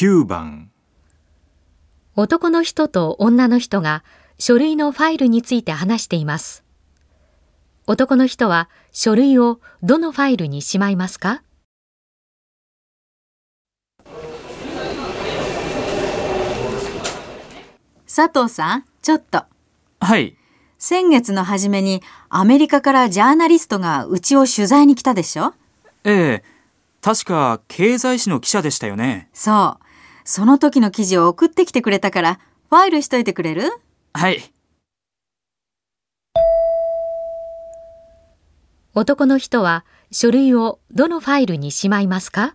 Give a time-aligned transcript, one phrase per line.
[0.00, 0.70] 9番
[2.14, 4.04] 男の人と女の人が
[4.38, 6.62] 書類のファイルについて話しています。
[7.88, 11.42] 男の人は書類をどのファイルにしまいますか？
[18.06, 19.42] 佐藤さん、ちょっと。
[19.98, 20.36] はい
[20.78, 25.54] 先月の初めにアメリカからジャーナリストがうちを取材に来たでしょ？
[26.04, 26.58] ええ。
[27.00, 29.28] 確か経済誌の記者でしたよね。
[29.32, 29.87] そう。
[30.30, 32.38] その時の記事を送ってきてくれたから、
[32.68, 33.62] ファイルしといてくれる？
[34.12, 34.42] はい。
[38.92, 42.54] 男の人は書類をどのファイルにしまいますか？